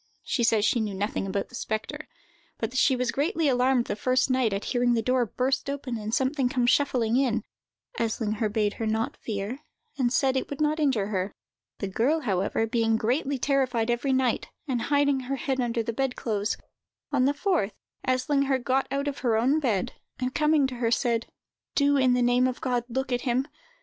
She 0.23 0.43
says 0.43 0.65
she 0.65 0.79
knew 0.79 0.95
nothing 0.95 1.27
about 1.27 1.49
the 1.49 1.53
spectre, 1.53 2.07
but 2.57 2.71
that 2.71 2.77
she 2.79 2.95
was 2.95 3.11
greatly 3.11 3.47
alarmed 3.47 3.85
the 3.85 3.95
first 3.95 4.31
night 4.31 4.51
at 4.51 4.63
hearing 4.65 4.95
the 4.95 5.01
door 5.03 5.27
burst 5.27 5.69
open 5.69 5.95
and 5.99 6.11
something 6.11 6.49
come 6.49 6.65
shuffling 6.65 7.17
in. 7.17 7.43
Eslinger 7.99 8.49
bade 8.51 8.73
her 8.81 8.87
not 8.87 9.15
fear, 9.15 9.59
and 9.99 10.11
said 10.11 10.33
that 10.33 10.39
it 10.39 10.49
would 10.49 10.59
not 10.59 10.79
injure 10.79 11.09
her. 11.09 11.35
The 11.77 11.87
girl, 11.87 12.21
however, 12.21 12.65
being 12.65 12.97
greatly 12.97 13.37
terrified 13.37 13.91
every 13.91 14.11
night, 14.11 14.47
and 14.67 14.81
hiding 14.89 15.19
her 15.19 15.35
head 15.35 15.61
under 15.61 15.83
the 15.83 15.93
bed 15.93 16.15
clothes, 16.15 16.57
on 17.11 17.25
the 17.25 17.33
fourth 17.35 17.73
Eslinger 18.07 18.57
got 18.57 18.87
out 18.89 19.07
of 19.07 19.19
her 19.19 19.37
own 19.37 19.59
bed, 19.59 19.93
and, 20.19 20.33
coming 20.33 20.65
to 20.65 20.75
her, 20.77 20.89
said: 20.89 21.27
"Do, 21.75 21.95
in 21.95 22.13
the 22.13 22.23
name 22.23 22.47
of 22.47 22.59
God, 22.59 22.85
look 22.89 23.11
at 23.11 23.21
him! 23.21 23.47